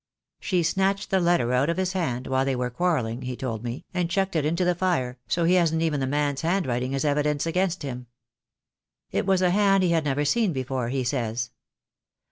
[0.39, 3.85] She snatched the letter out of his hand while they were quarrelling, he told me,
[3.93, 7.45] and chucked it into the fire, so he hasn't even the man's handwriting as evidence
[7.45, 8.07] against him.
[9.11, 11.51] It was a hand he had never seen before, he says.